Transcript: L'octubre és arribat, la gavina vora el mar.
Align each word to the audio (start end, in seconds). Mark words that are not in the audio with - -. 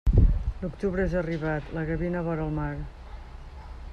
L'octubre 0.61 1.05
és 1.09 1.13
arribat, 1.21 1.69
la 1.79 1.85
gavina 1.91 2.25
vora 2.31 2.49
el 2.49 2.57
mar. 2.57 2.73